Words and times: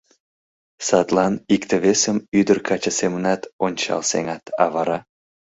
Садлан 0.87 1.33
икте-весым 1.55 2.17
ӱдыр-каче 2.39 2.91
семынат 2.99 3.41
ончал 3.65 4.01
сеҥат, 4.09 4.43
а 4.63 4.65
вара... 4.73 4.99